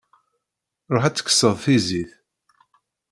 [0.93, 2.11] Ruḥ ad tekseḍ tizit.